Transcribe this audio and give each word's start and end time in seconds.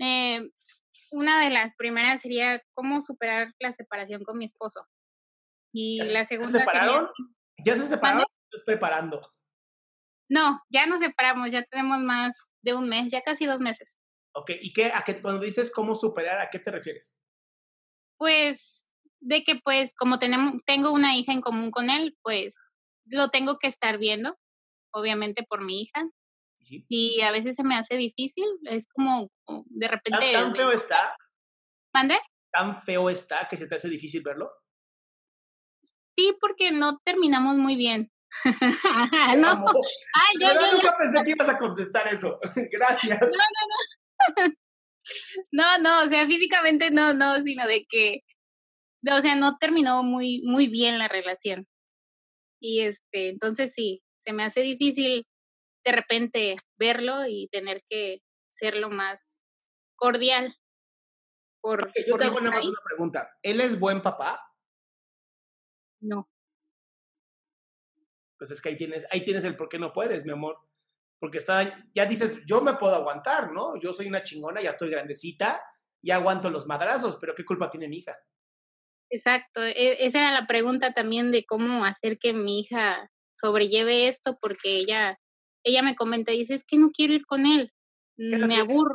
Eh, 0.00 0.50
una 1.10 1.42
de 1.42 1.50
las 1.50 1.74
primeras 1.76 2.22
sería 2.22 2.62
cómo 2.74 3.00
superar 3.00 3.52
la 3.58 3.72
separación 3.72 4.22
con 4.24 4.38
mi 4.38 4.44
esposo. 4.44 4.86
Y 5.72 6.02
la 6.02 6.24
segunda. 6.24 6.52
¿Se 6.52 6.58
separaron? 6.60 7.08
¿Ya 7.64 7.76
se 7.76 7.86
separaron? 7.86 8.24
¿Estás 8.50 8.64
preparando? 8.64 9.20
No, 10.30 10.62
ya 10.68 10.86
nos 10.86 11.00
separamos, 11.00 11.50
ya 11.50 11.62
tenemos 11.62 11.98
más 11.98 12.52
de 12.62 12.74
un 12.74 12.88
mes, 12.88 13.10
ya 13.10 13.22
casi 13.22 13.46
dos 13.46 13.60
meses. 13.60 13.98
Ok, 14.32 14.50
¿y 14.60 14.72
qué, 14.72 14.92
a 14.92 15.02
qué, 15.02 15.20
cuando 15.20 15.40
dices 15.40 15.70
cómo 15.70 15.94
superar, 15.94 16.38
a 16.38 16.50
qué 16.50 16.58
te 16.58 16.70
refieres? 16.70 17.16
Pues 18.18 18.94
de 19.20 19.42
que 19.42 19.56
pues 19.56 19.94
como 19.94 20.18
tenemos, 20.18 20.54
tengo 20.64 20.92
una 20.92 21.16
hija 21.16 21.32
en 21.32 21.40
común 21.40 21.70
con 21.70 21.90
él, 21.90 22.16
pues 22.22 22.56
lo 23.06 23.30
tengo 23.30 23.58
que 23.58 23.68
estar 23.68 23.98
viendo, 23.98 24.38
obviamente 24.92 25.44
por 25.44 25.64
mi 25.64 25.82
hija, 25.82 26.08
Sí. 26.60 26.84
y 26.88 27.20
a 27.22 27.30
veces 27.30 27.54
se 27.54 27.64
me 27.64 27.76
hace 27.76 27.96
difícil, 27.96 28.44
es 28.64 28.86
como 28.88 29.30
de 29.66 29.86
¿Tan, 29.86 29.96
repente... 29.96 30.32
tan 30.32 30.54
feo 30.54 30.70
está? 30.70 31.16
¿Mande? 31.94 32.16
¿Tan 32.52 32.82
feo 32.82 33.08
está 33.08 33.48
que 33.48 33.56
se 33.56 33.66
te 33.66 33.76
hace 33.76 33.88
difícil 33.88 34.22
verlo? 34.22 34.50
Sí, 36.16 36.36
porque 36.40 36.72
no 36.72 36.98
terminamos 37.04 37.56
muy 37.56 37.76
bien. 37.76 38.10
No, 39.38 39.64
ay, 40.14 40.72
nunca 40.72 40.96
pensé 40.98 41.22
que 41.24 41.30
ibas 41.30 41.48
a 41.48 41.58
contestar 41.58 42.08
eso. 42.08 42.38
Gracias. 42.72 43.18
No, 45.52 45.78
no, 45.78 46.02
o 46.02 46.08
sea, 46.08 46.26
físicamente 46.26 46.90
no, 46.90 47.14
no, 47.14 47.40
sino 47.42 47.66
de 47.66 47.86
que, 47.88 48.20
o 49.10 49.20
sea, 49.20 49.34
no 49.36 49.56
terminó 49.58 50.02
muy, 50.02 50.42
muy 50.44 50.66
bien 50.68 50.98
la 50.98 51.08
relación. 51.08 51.66
Y 52.60 52.80
este, 52.80 53.28
entonces 53.28 53.72
sí, 53.72 54.02
se 54.20 54.32
me 54.32 54.42
hace 54.42 54.60
difícil 54.60 55.26
de 55.88 55.96
repente 55.96 56.56
verlo 56.76 57.26
y 57.26 57.48
tener 57.48 57.82
que 57.88 58.20
ser 58.48 58.76
lo 58.76 58.90
más 58.90 59.42
cordial. 59.96 60.54
Por, 61.60 61.92
yo 62.06 62.12
por 62.12 62.20
te 62.20 62.26
hago 62.26 62.40
nada 62.40 62.56
más 62.56 62.66
una 62.66 62.80
pregunta. 62.84 63.30
¿Él 63.42 63.60
es 63.60 63.78
buen 63.78 64.02
papá? 64.02 64.44
No, 66.00 66.28
Pues 68.38 68.50
es 68.52 68.60
que 68.60 68.68
ahí 68.68 68.76
tienes, 68.76 69.06
ahí 69.10 69.24
tienes 69.24 69.44
el 69.44 69.56
por 69.56 69.68
qué 69.68 69.78
no 69.78 69.92
puedes, 69.92 70.24
mi 70.24 70.32
amor. 70.32 70.58
Porque 71.18 71.38
está, 71.38 71.84
ya 71.94 72.06
dices, 72.06 72.38
yo 72.46 72.60
me 72.60 72.74
puedo 72.74 72.94
aguantar, 72.94 73.50
¿no? 73.50 73.80
Yo 73.80 73.92
soy 73.92 74.06
una 74.06 74.22
chingona, 74.22 74.62
ya 74.62 74.70
estoy 74.70 74.90
grandecita, 74.90 75.60
ya 76.00 76.16
aguanto 76.16 76.48
los 76.48 76.66
madrazos, 76.66 77.16
pero 77.20 77.34
¿qué 77.34 77.44
culpa 77.44 77.70
tiene 77.70 77.88
mi 77.88 77.98
hija? 77.98 78.16
exacto. 79.10 79.64
E- 79.64 80.04
esa 80.04 80.20
era 80.20 80.32
la 80.32 80.46
pregunta 80.46 80.92
también 80.92 81.32
de 81.32 81.44
cómo 81.44 81.84
hacer 81.84 82.18
que 82.18 82.32
mi 82.32 82.60
hija 82.60 83.10
sobrelleve 83.34 84.08
esto, 84.08 84.38
porque 84.40 84.76
ella, 84.76 85.18
ella 85.64 85.82
me 85.82 85.94
comenta, 85.96 86.32
dice, 86.32 86.54
es 86.54 86.64
que 86.64 86.76
no 86.78 86.90
quiero 86.92 87.14
ir 87.14 87.26
con 87.26 87.46
él, 87.46 87.72
me 88.16 88.36
tiene? 88.38 88.56
aburro. 88.60 88.94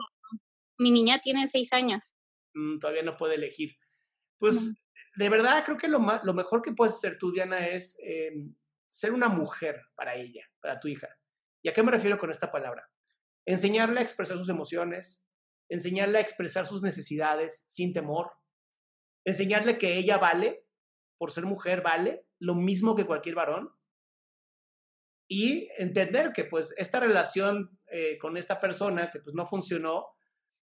Mi 0.80 0.92
niña 0.92 1.20
tiene 1.20 1.48
seis 1.48 1.72
años. 1.74 2.16
Mm, 2.54 2.80
todavía 2.80 3.04
no 3.04 3.16
puede 3.18 3.36
elegir. 3.36 3.76
Pues 4.40 4.74
de 5.16 5.30
verdad 5.30 5.64
creo 5.66 5.78
que 5.78 5.88
lo, 5.88 6.00
ma- 6.00 6.22
lo 6.24 6.34
mejor 6.34 6.62
que 6.62 6.74
puedes 6.74 6.96
hacer 6.96 7.18
tú, 7.18 7.32
Diana, 7.32 7.68
es 7.68 7.98
eh, 8.04 8.32
ser 8.88 9.14
una 9.14 9.30
mujer 9.30 9.82
para 9.96 10.16
ella, 10.16 10.46
para 10.60 10.80
tu 10.80 10.88
hija. 10.88 11.08
¿Y 11.62 11.70
a 11.70 11.74
qué 11.74 11.84
me 11.84 11.92
refiero 11.92 12.18
con 12.18 12.32
esta 12.32 12.52
palabra? 12.52 12.90
Enseñarle 13.46 14.00
a 14.00 14.04
expresar 14.04 14.38
sus 14.38 14.50
emociones, 14.50 15.26
enseñarle 15.70 16.18
a 16.18 16.22
expresar 16.22 16.66
sus 16.66 16.82
necesidades 16.82 17.64
sin 17.68 17.94
temor, 17.94 18.32
enseñarle 19.26 19.78
que 19.78 19.98
ella 19.98 20.18
vale, 20.18 20.66
por 21.18 21.32
ser 21.32 21.46
mujer, 21.46 21.82
vale 21.82 22.26
lo 22.40 22.56
mismo 22.56 22.96
que 22.96 23.06
cualquier 23.06 23.36
varón. 23.36 23.72
Y 25.36 25.68
entender 25.78 26.32
que 26.32 26.44
pues 26.46 26.74
esta 26.78 27.00
relación 27.00 27.80
eh, 27.88 28.18
con 28.20 28.38
esta 28.38 28.60
persona 28.60 29.10
que 29.10 29.20
pues 29.20 29.34
no 29.34 29.48
funcionó, 29.48 30.06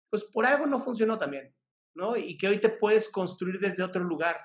pues 0.09 0.23
por 0.23 0.45
algo 0.47 0.65
no 0.65 0.79
funcionó 0.79 1.17
también, 1.17 1.53
¿no? 1.93 2.15
Y 2.15 2.37
que 2.37 2.47
hoy 2.47 2.57
te 2.59 2.69
puedes 2.69 3.07
construir 3.09 3.59
desde 3.59 3.83
otro 3.83 4.03
lugar. 4.03 4.39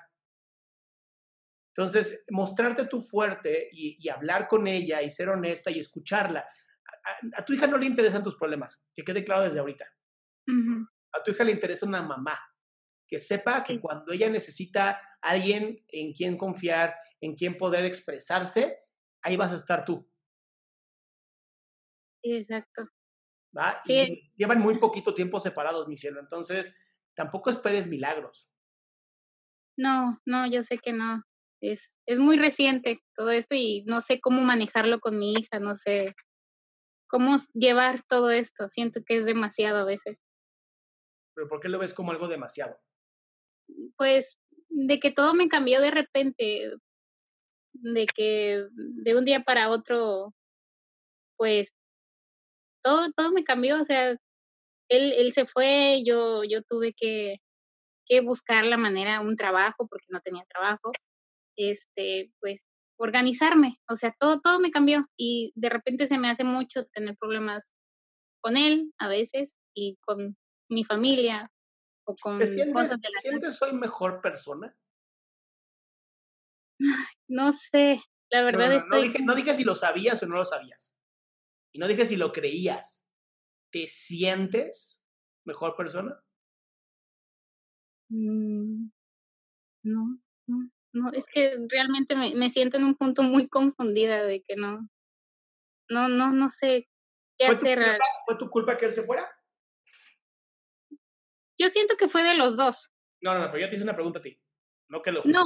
Entonces, 1.75 2.23
mostrarte 2.29 2.85
tú 2.85 3.01
fuerte 3.01 3.69
y, 3.71 3.97
y 3.99 4.09
hablar 4.09 4.47
con 4.47 4.67
ella 4.67 5.01
y 5.01 5.09
ser 5.09 5.29
honesta 5.29 5.71
y 5.71 5.79
escucharla. 5.79 6.41
A, 6.41 7.09
a- 7.09 7.41
a 7.41 7.45
tu 7.45 7.53
hija 7.53 7.65
no 7.65 7.77
le 7.77 7.87
interesan 7.87 8.23
tus 8.23 8.35
problemas, 8.35 8.79
que 8.93 9.03
quede 9.03 9.23
claro 9.23 9.41
desde 9.43 9.59
ahorita. 9.59 9.85
A 11.13 11.23
tu 11.23 11.31
hija 11.31 11.43
le 11.43 11.51
interesa 11.53 11.85
una 11.87 12.03
mamá, 12.03 12.37
que 13.07 13.17
sepa 13.17 13.63
que 13.63 13.79
cuando 13.79 14.11
ella 14.11 14.29
necesita 14.29 14.89
a 14.91 15.29
alguien 15.29 15.83
en 15.87 16.13
quien 16.13 16.37
confiar, 16.37 16.95
en 17.21 17.35
quien 17.35 17.57
poder 17.57 17.85
expresarse, 17.85 18.82
ahí 19.23 19.37
vas 19.37 19.51
a 19.51 19.55
estar 19.55 19.85
tú, 19.85 20.07
exacto. 22.23 22.87
¿va? 23.55 23.81
Sí. 23.85 23.93
Y 23.93 24.31
llevan 24.35 24.59
muy 24.59 24.79
poquito 24.79 25.13
tiempo 25.13 25.39
separados, 25.39 25.87
mi 25.87 25.97
cielo. 25.97 26.19
Entonces, 26.19 26.75
tampoco 27.13 27.49
esperes 27.49 27.87
milagros. 27.87 28.49
No, 29.77 30.19
no, 30.25 30.47
yo 30.47 30.63
sé 30.63 30.77
que 30.77 30.93
no. 30.93 31.23
Es, 31.61 31.93
es 32.05 32.19
muy 32.19 32.37
reciente 32.37 32.99
todo 33.15 33.31
esto 33.31 33.55
y 33.55 33.83
no 33.85 34.01
sé 34.01 34.19
cómo 34.19 34.41
manejarlo 34.41 34.99
con 34.99 35.17
mi 35.17 35.33
hija, 35.33 35.59
no 35.59 35.75
sé 35.75 36.13
cómo 37.07 37.37
llevar 37.53 38.03
todo 38.03 38.31
esto. 38.31 38.67
Siento 38.69 39.01
que 39.05 39.17
es 39.17 39.25
demasiado 39.25 39.79
a 39.79 39.85
veces. 39.85 40.19
Pero 41.33 41.47
¿por 41.47 41.61
qué 41.61 41.69
lo 41.69 41.79
ves 41.79 41.93
como 41.93 42.11
algo 42.11 42.27
demasiado? 42.27 42.77
Pues 43.95 44.39
de 44.69 44.99
que 44.99 45.11
todo 45.11 45.33
me 45.33 45.47
cambió 45.47 45.79
de 45.79 45.91
repente, 45.91 46.73
de 47.73 48.05
que 48.05 48.65
de 48.73 49.17
un 49.17 49.25
día 49.25 49.41
para 49.43 49.69
otro, 49.69 50.33
pues 51.37 51.73
todo, 52.81 53.11
todo 53.13 53.31
me 53.31 53.43
cambió, 53.43 53.81
o 53.81 53.85
sea, 53.85 54.11
él, 54.89 55.13
él 55.17 55.33
se 55.33 55.45
fue, 55.45 56.03
yo, 56.05 56.43
yo 56.43 56.61
tuve 56.63 56.93
que, 56.93 57.37
que 58.05 58.21
buscar 58.21 58.65
la 58.65 58.77
manera, 58.77 59.21
un 59.21 59.35
trabajo, 59.35 59.87
porque 59.87 60.07
no 60.09 60.19
tenía 60.21 60.43
trabajo, 60.49 60.91
este, 61.57 62.31
pues 62.39 62.65
organizarme, 62.97 63.77
o 63.89 63.95
sea, 63.95 64.15
todo, 64.19 64.39
todo 64.41 64.59
me 64.59 64.71
cambió 64.71 65.07
y 65.17 65.51
de 65.55 65.69
repente 65.69 66.07
se 66.07 66.17
me 66.17 66.29
hace 66.29 66.43
mucho 66.43 66.85
tener 66.87 67.17
problemas 67.17 67.73
con 68.41 68.57
él 68.57 68.93
a 68.97 69.07
veces 69.07 69.55
y 69.73 69.97
con 70.05 70.37
mi 70.69 70.83
familia 70.83 71.49
o 72.05 72.15
con 72.15 72.39
¿Te 72.39 72.47
sientes, 72.47 72.73
cosas 72.73 72.91
de 72.91 72.97
¿te 72.97 73.07
la 73.09 73.13
casa. 73.13 73.29
sientes 73.29 73.55
soy 73.55 73.73
mejor 73.73 74.21
persona? 74.21 74.75
No 77.27 77.51
sé, 77.51 78.01
la 78.29 78.43
verdad 78.43 78.69
no, 78.69 78.79
no, 78.79 78.85
no 78.87 79.01
dije, 79.01 79.23
no 79.23 79.35
dije 79.35 79.55
si 79.55 79.63
lo 79.63 79.75
sabías 79.75 80.21
o 80.21 80.25
no 80.27 80.35
lo 80.35 80.45
sabías. 80.45 80.97
Y 81.71 81.79
no 81.79 81.87
dije 81.87 82.05
si 82.05 82.15
lo 82.17 82.31
creías. 82.31 83.11
¿Te 83.71 83.87
sientes 83.87 85.03
mejor 85.45 85.75
persona? 85.75 86.21
Mm, 88.09 88.89
No, 89.83 90.19
no, 90.47 90.69
no, 90.93 91.11
es 91.13 91.25
que 91.25 91.57
realmente 91.69 92.15
me, 92.15 92.35
me 92.35 92.49
siento 92.49 92.77
en 92.77 92.83
un 92.83 92.95
punto 92.95 93.23
muy 93.23 93.47
confundida 93.47 94.23
de 94.23 94.43
que 94.43 94.55
no, 94.55 94.87
no, 95.89 96.07
no, 96.07 96.31
no 96.31 96.49
sé 96.49 96.87
qué 97.37 97.47
¿Fue 97.47 97.55
tu, 97.55 97.61
hacer. 97.65 97.77
culpa, 97.79 98.05
¿Fue 98.25 98.37
tu 98.37 98.49
culpa 98.49 98.77
que 98.77 98.85
él 98.85 98.91
se 98.91 99.03
fuera? 99.03 99.27
Yo 101.57 101.69
siento 101.69 101.95
que 101.97 102.07
fue 102.07 102.23
de 102.23 102.35
los 102.35 102.57
dos. 102.57 102.91
No, 103.21 103.33
no, 103.33 103.39
no, 103.39 103.51
pero 103.51 103.59
yo 103.59 103.69
te 103.69 103.75
hice 103.75 103.83
una 103.83 103.95
pregunta 103.95 104.19
a 104.19 104.21
ti. 104.21 104.39
No 104.89 105.01
que 105.01 105.11
lo 105.11 105.23
No, 105.25 105.43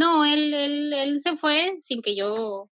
no, 0.00 0.24
él, 0.24 0.54
él, 0.54 0.92
él 0.94 1.20
se 1.20 1.36
fue 1.36 1.76
sin 1.80 2.00
que 2.00 2.16
yo 2.16 2.70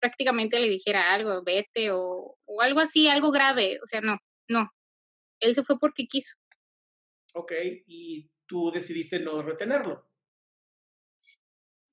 prácticamente 0.00 0.58
le 0.58 0.70
dijera 0.70 1.12
algo, 1.12 1.44
vete 1.44 1.90
o, 1.90 2.38
o 2.46 2.60
algo 2.62 2.80
así, 2.80 3.06
algo 3.06 3.30
grave. 3.30 3.78
O 3.82 3.86
sea, 3.86 4.00
no, 4.00 4.16
no. 4.48 4.70
Él 5.40 5.54
se 5.54 5.62
fue 5.62 5.78
porque 5.78 6.06
quiso. 6.06 6.34
Ok, 7.34 7.52
y 7.86 8.30
tú 8.46 8.70
decidiste 8.70 9.20
no 9.20 9.42
retenerlo. 9.42 10.08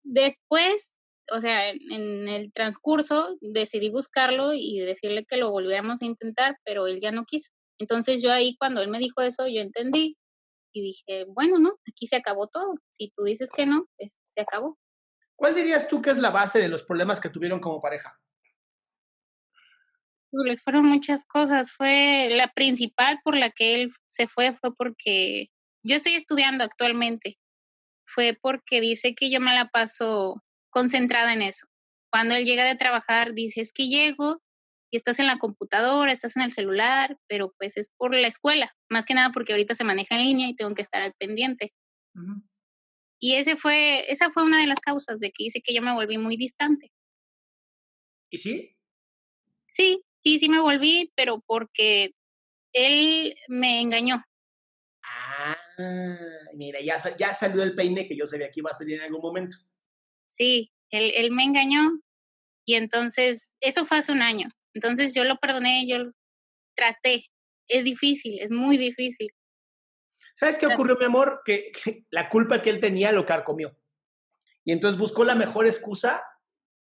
Después, 0.04 1.00
o 1.32 1.42
sea, 1.42 1.70
en, 1.70 1.80
en 1.92 2.28
el 2.30 2.54
transcurso 2.54 3.38
decidí 3.42 3.90
buscarlo 3.90 4.54
y 4.54 4.80
decirle 4.80 5.26
que 5.26 5.36
lo 5.36 5.52
volviéramos 5.52 6.02
a 6.02 6.06
intentar, 6.06 6.58
pero 6.64 6.88
él 6.88 7.00
ya 7.02 7.12
no 7.12 7.26
quiso. 7.26 7.52
Entonces 7.78 8.22
yo 8.22 8.32
ahí 8.32 8.56
cuando 8.58 8.82
él 8.82 8.88
me 8.88 9.00
dijo 9.00 9.22
eso, 9.22 9.48
yo 9.48 9.60
entendí 9.60 10.16
y 10.74 10.82
dije, 10.82 11.26
bueno, 11.30 11.60
no, 11.60 11.74
aquí 11.88 12.08
se 12.08 12.16
acabó 12.16 12.48
todo. 12.48 12.76
Si 12.90 13.12
tú 13.16 13.24
dices 13.24 13.50
que 13.52 13.66
no, 13.66 13.86
pues 13.98 14.18
se 14.26 14.42
acabó. 14.42 14.78
¿Cuál 15.36 15.56
dirías 15.56 15.88
tú 15.88 16.02
que 16.02 16.12
es 16.12 16.18
la 16.18 16.30
base 16.30 16.60
de 16.60 16.70
los 16.70 16.84
problemas 16.84 17.20
que 17.20 17.30
tuvieron 17.30 17.60
como 17.60 17.82
pareja? 17.82 18.20
Les 20.32 20.64
fueron 20.64 20.86
muchas 20.86 21.26
cosas. 21.26 21.72
Fue 21.72 22.30
la 22.32 22.52
principal 22.54 23.20
por 23.24 23.36
la 23.36 23.50
que 23.50 23.82
él 23.82 23.90
se 24.08 24.28
fue, 24.28 24.54
fue 24.54 24.74
porque 24.76 25.48
yo 25.84 25.96
estoy 25.96 26.16
estudiando 26.16 26.64
actualmente. 26.64 27.38
Fue 28.06 28.38
porque 28.40 28.82
dice 28.82 29.14
que 29.16 29.30
yo 29.30 29.40
me 29.40 29.54
la 29.54 29.70
paso 29.70 30.42
concentrada 30.70 31.34
en 31.34 31.42
eso. 31.42 31.68
Cuando 32.12 32.36
él 32.36 32.46
llega 32.46 32.66
de 32.66 32.76
trabajar, 32.76 33.34
dice, 33.34 33.62
es 33.62 33.72
que 33.74 33.88
llego 33.88 34.42
y 34.92 34.98
estás 34.98 35.20
en 35.20 35.28
la 35.28 35.40
computadora, 35.40 36.12
estás 36.12 36.36
en 36.36 36.44
el 36.44 36.52
celular, 36.52 37.18
pero 37.28 37.54
pues 37.58 37.78
es 37.78 37.90
por 37.98 38.14
la 38.14 38.28
escuela, 38.28 38.76
más 38.90 39.06
que 39.06 39.14
nada 39.14 39.32
porque 39.32 39.54
ahorita 39.54 39.74
se 39.74 39.86
maneja 39.86 40.16
en 40.16 40.22
línea 40.22 40.50
y 40.50 40.56
tengo 40.56 40.76
que 40.76 40.82
estar 40.82 41.02
al 41.02 41.14
pendiente. 41.14 41.74
Y 43.18 43.36
ese 43.36 43.56
fue, 43.56 44.12
esa 44.12 44.30
fue 44.30 44.44
una 44.44 44.60
de 44.60 44.68
las 44.68 44.82
causas 44.82 45.20
de 45.22 45.32
que 45.32 45.46
dice 45.46 45.62
que 45.64 45.74
yo 45.74 45.82
me 45.82 45.94
volví 45.94 46.18
muy 46.18 46.36
distante. 46.36 46.92
¿Y 48.30 48.38
sí? 48.38 48.78
Sí, 49.68 50.04
sí, 50.24 50.40
sí 50.40 50.50
me 50.50 50.60
volví, 50.60 51.12
pero 51.16 51.42
porque 51.48 52.14
él 52.74 53.34
me 53.48 53.80
engañó. 53.80 54.22
Ah, 55.04 55.58
mira, 56.54 56.82
ya, 56.82 56.98
ya 57.18 57.34
salió 57.34 57.64
el 57.64 57.76
peine 57.76 58.08
que 58.08 58.18
yo 58.18 58.28
sabía 58.28 58.52
que 58.52 58.60
iba 58.60 58.72
a 58.72 58.76
salir 58.76 58.98
en 58.98 59.04
algún 59.04 59.22
momento. 59.22 59.56
Sí, 60.28 60.74
él, 60.90 61.14
él 61.16 61.32
me 61.32 61.44
engañó 61.44 61.92
y 62.66 62.76
entonces, 62.76 63.56
eso 63.62 63.86
fue 63.86 63.98
hace 63.98 64.12
un 64.12 64.22
año. 64.22 64.48
Entonces 64.74 65.14
yo 65.14 65.24
lo 65.24 65.38
perdoné, 65.38 65.88
yo 65.88 65.98
lo 66.00 66.12
traté. 66.76 67.26
Es 67.68 67.84
difícil, 67.84 68.40
es 68.40 68.52
muy 68.52 68.78
difícil. 68.78 69.30
¿Sabes 70.36 70.58
qué 70.58 70.68
ocurrió, 70.68 70.98
mi 70.98 71.06
amor? 71.06 71.42
Que, 71.46 71.72
que 71.72 72.06
la 72.10 72.30
culpa 72.30 72.62
que 72.62 72.70
él 72.70 72.80
tenía 72.80 73.12
lo 73.12 73.26
carcomió. 73.26 73.78
Y 74.64 74.72
entonces 74.72 75.00
buscó 75.00 75.24
la 75.24 75.36
mejor 75.36 75.68
excusa 75.68 76.24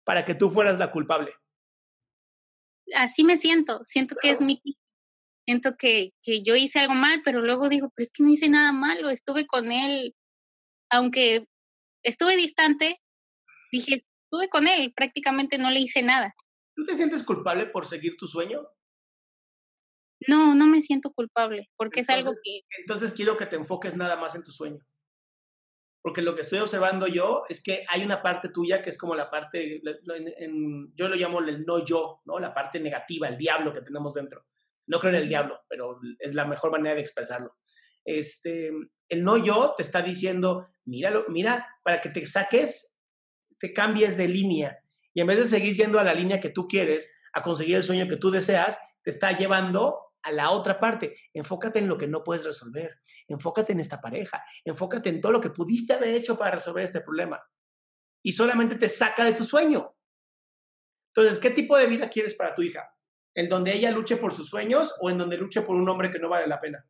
para 0.05 0.25
que 0.25 0.35
tú 0.35 0.51
fueras 0.51 0.79
la 0.79 0.91
culpable. 0.91 1.33
Así 2.95 3.25
me 3.25 3.37
siento, 3.37 3.81
siento 3.85 4.17
que 4.21 4.31
es 4.31 4.41
mi 4.41 4.61
siento 5.45 5.77
que, 5.77 6.13
que 6.23 6.43
yo 6.43 6.57
hice 6.57 6.81
algo 6.81 6.95
mal, 6.95 7.21
pero 7.25 7.41
luego 7.41 7.69
digo, 7.69 7.91
pero 7.95 8.05
es 8.05 8.13
que 8.13 8.23
no 8.23 8.31
hice 8.31 8.49
nada 8.49 8.73
malo, 8.73 9.11
estuve 9.11 9.47
con 9.47 9.73
él, 9.73 10.15
aunque 10.91 11.47
estuve 12.03 12.37
distante, 12.37 13.01
dije, 13.71 14.07
estuve 14.25 14.49
con 14.49 14.67
él, 14.67 14.93
prácticamente 14.95 15.59
no 15.59 15.71
le 15.71 15.81
hice 15.81 16.03
nada. 16.03 16.35
¿Tú 16.75 16.85
te 16.85 16.94
sientes 16.94 17.23
culpable 17.23 17.67
por 17.67 17.87
seguir 17.87 18.17
tu 18.17 18.26
sueño? 18.26 18.67
No, 20.29 20.55
no 20.55 20.67
me 20.67 20.81
siento 20.81 21.12
culpable, 21.12 21.69
porque 21.76 22.00
es 22.00 22.09
algo 22.11 22.32
que, 22.43 22.61
Entonces 22.81 23.12
quiero 23.12 23.37
que 23.37 23.47
te 23.47 23.56
enfoques 23.56 23.97
nada 23.97 24.17
más 24.17 24.35
en 24.35 24.43
tu 24.43 24.53
sueño. 24.53 24.79
Porque 26.03 26.23
lo 26.23 26.35
que 26.35 26.43
estoy 26.43 26.59
observando 26.59 27.06
yo 27.06 27.44
es 27.49 27.62
que 27.62 27.85
hay 27.88 28.05
una 28.05 28.23
parte 28.23 28.49
tuya 28.50 28.82
que 28.82 28.91
es 28.91 28.99
como 28.99 29.15
la 29.15 29.31
parte, 29.31 29.81
en- 29.85 30.35
en- 30.38 30.94
yo 30.94 31.09
lo 31.09 31.17
llamo 31.17 31.41
el 31.41 31.65
no 31.65 31.85
yo, 31.85 32.21
¿no? 32.26 32.38
La 32.38 32.53
parte 32.53 32.79
negativa, 32.79 33.29
el 33.29 33.38
diablo 33.38 33.73
que 33.73 33.81
tenemos 33.81 34.15
dentro. 34.15 34.44
No 34.87 34.99
creo 35.00 35.15
en 35.15 35.23
el 35.23 35.29
diablo, 35.29 35.61
pero 35.69 35.99
es 36.19 36.35
la 36.35 36.44
mejor 36.44 36.71
manera 36.71 36.94
de 36.94 37.00
expresarlo. 37.00 37.56
Este, 38.05 38.71
el 39.09 39.25
no 39.25 39.38
yo 39.38 39.75
te 39.76 39.82
está 39.82 40.03
diciendo, 40.03 40.67
míralo, 40.85 41.25
mira, 41.29 41.67
para 41.82 42.03
que 42.03 42.11
te 42.11 42.26
saques, 42.26 42.99
te 43.59 43.73
cambies 43.73 44.19
de 44.19 44.29
línea. 44.29 44.79
Y 45.14 45.20
en 45.20 45.26
vez 45.28 45.38
de 45.38 45.46
seguir 45.46 45.76
yendo 45.76 45.99
a 45.99 46.05
la 46.05 46.12
línea 46.12 46.40
que 46.40 46.50
tú 46.50 46.66
quieres, 46.69 47.22
a 47.32 47.43
conseguir 47.43 47.76
el 47.76 47.82
sueño 47.82 48.08
que 48.08 48.16
tú 48.16 48.31
deseas, 48.31 48.78
te 49.02 49.11
está 49.11 49.32
llevando 49.32 50.00
a 50.22 50.32
la 50.32 50.50
otra 50.50 50.81
parte. 50.81 51.16
Enfócate 51.32 51.78
en 51.78 51.88
lo 51.88 51.96
que 51.96 52.06
no 52.06 52.25
puedes 52.25 52.44
resolver. 52.44 52.99
Enfócate 53.28 53.72
en 53.72 53.81
esta 53.81 54.00
pareja. 54.00 54.43
Enfócate 54.64 55.11
en 55.11 55.20
todo 55.20 55.32
lo 55.32 55.40
que 55.40 55.50
pudiste 55.50 55.93
haber 55.93 56.14
hecho 56.14 56.37
para 56.37 56.56
resolver 56.56 56.84
este 56.84 57.00
problema. 57.00 57.43
Y 58.22 58.32
solamente 58.32 58.75
te 58.76 58.88
saca 58.88 59.25
de 59.25 59.34
tu 59.34 59.44
sueño. 59.44 59.94
Entonces, 61.14 61.38
¿qué 61.38 61.50
tipo 61.50 61.76
de 61.76 61.87
vida 61.87 62.08
quieres 62.08 62.34
para 62.34 62.55
tu 62.55 62.62
hija? 62.62 62.90
¿En 63.34 63.49
donde 63.49 63.72
ella 63.72 63.90
luche 63.90 64.16
por 64.16 64.32
sus 64.32 64.49
sueños 64.49 64.94
o 65.00 65.11
en 65.11 65.19
donde 65.19 65.37
luche 65.37 65.62
por 65.62 65.76
un 65.76 65.88
hombre 65.88 66.11
que 66.11 66.19
no 66.19 66.28
vale 66.28 66.46
la 66.46 66.61
pena? 66.61 66.84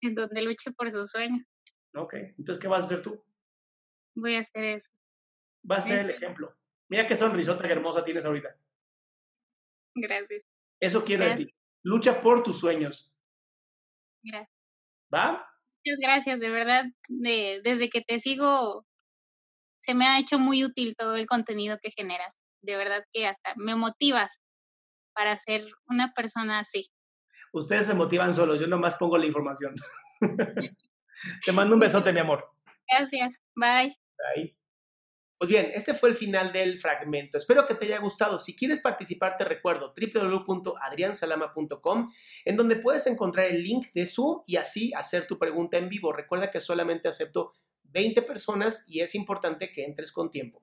en 0.00 0.14
donde 0.14 0.42
luche 0.42 0.70
por 0.72 0.90
su 0.90 1.06
sueño, 1.06 1.42
Ok, 1.94 2.14
entonces, 2.36 2.60
¿qué 2.60 2.68
vas 2.68 2.82
a 2.82 2.84
hacer 2.84 3.02
tú? 3.02 3.24
voy 4.14 4.34
a 4.34 4.40
hacer 4.40 4.64
eso. 4.64 4.92
Vas 5.64 5.84
a 5.84 5.88
ser 5.88 5.98
el 6.00 6.10
ejemplo. 6.10 6.54
Mira 6.88 7.06
qué 7.06 7.16
sonrisota 7.16 7.66
hermosa 7.66 8.04
tienes 8.04 8.24
ahorita. 8.24 8.54
Gracias, 9.96 10.42
Eso 10.80 11.04
quiero 11.04 11.24
de 11.24 11.30
Gracias. 11.30 11.48
ti. 11.48 11.54
Lucha 11.82 12.20
por 12.20 12.42
tus 12.42 12.58
sueños. 12.60 13.12
gracias. 14.22 14.50
¿Va? 15.12 15.48
Muchas 15.84 15.98
gracias, 16.00 16.40
de 16.40 16.50
verdad, 16.50 16.84
de, 17.08 17.60
desde 17.62 17.88
que 17.90 18.00
te 18.00 18.18
sigo, 18.18 18.86
se 19.82 19.94
me 19.94 20.06
ha 20.06 20.18
hecho 20.18 20.38
muy 20.38 20.64
útil 20.64 20.94
todo 20.96 21.14
el 21.16 21.26
contenido 21.26 21.78
que 21.82 21.90
generas. 21.90 22.32
De 22.62 22.76
verdad 22.76 23.04
que 23.12 23.26
hasta 23.26 23.52
me 23.56 23.74
motivas 23.76 24.40
para 25.14 25.36
ser 25.38 25.64
una 25.86 26.12
persona 26.14 26.58
así. 26.60 26.86
Ustedes 27.52 27.86
se 27.86 27.94
motivan 27.94 28.32
solos. 28.34 28.58
Yo 28.58 28.66
nomás 28.66 28.96
pongo 28.96 29.16
la 29.18 29.26
información. 29.26 29.74
Te 31.44 31.52
mando 31.52 31.74
un 31.74 31.80
besote, 31.80 32.12
mi 32.12 32.20
amor. 32.20 32.50
Gracias, 32.88 33.42
bye. 33.54 33.94
Ahí. 34.34 34.56
Pues 35.38 35.48
bien, 35.48 35.70
este 35.74 35.94
fue 35.94 36.10
el 36.10 36.14
final 36.14 36.52
del 36.52 36.78
fragmento. 36.78 37.38
Espero 37.38 37.66
que 37.66 37.74
te 37.74 37.86
haya 37.86 37.98
gustado. 37.98 38.38
Si 38.38 38.54
quieres 38.54 38.80
participar, 38.80 39.36
te 39.36 39.44
recuerdo 39.44 39.92
www.adriansalama.com, 39.94 42.10
en 42.44 42.56
donde 42.56 42.76
puedes 42.76 43.06
encontrar 43.06 43.46
el 43.46 43.62
link 43.62 43.88
de 43.94 44.06
Zoom 44.06 44.42
y 44.46 44.56
así 44.56 44.92
hacer 44.94 45.26
tu 45.26 45.38
pregunta 45.38 45.76
en 45.76 45.88
vivo. 45.88 46.12
Recuerda 46.12 46.50
que 46.50 46.60
solamente 46.60 47.08
acepto 47.08 47.50
20 47.82 48.22
personas 48.22 48.84
y 48.86 49.00
es 49.00 49.14
importante 49.14 49.72
que 49.72 49.84
entres 49.84 50.12
con 50.12 50.30
tiempo. 50.30 50.62